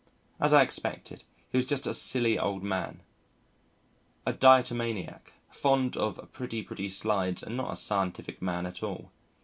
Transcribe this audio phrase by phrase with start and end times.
[0.39, 3.01] As I expected, he was just a silly old man,
[4.25, 9.11] a diatomaniac fond of pretty pretty slides and not a scientific man at all.